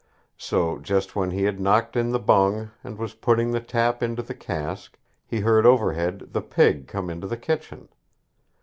[0.39, 4.23] So, just when he had knocked in the bung, and was putting the tap into
[4.23, 7.87] the cask, he heard overhead the pig come into the kitchen.